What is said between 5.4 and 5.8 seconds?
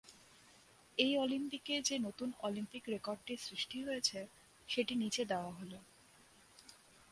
হল।